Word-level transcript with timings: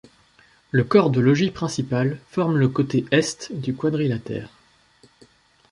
Le 0.71 0.83
corps 0.83 1.11
de 1.11 1.21
logis 1.21 1.51
principal 1.51 2.17
forme 2.31 2.57
le 2.57 2.67
côté 2.67 3.05
est 3.11 3.51
du 3.53 3.75
quadrilatère. 3.75 4.49